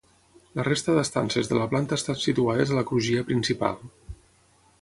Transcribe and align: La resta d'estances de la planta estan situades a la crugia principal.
La 0.59 0.63
resta 0.67 0.95
d'estances 0.99 1.51
de 1.51 1.59
la 1.59 1.69
planta 1.75 1.99
estan 2.01 2.19
situades 2.23 2.73
a 2.75 2.81
la 2.81 2.85
crugia 2.93 3.27
principal. 3.31 3.81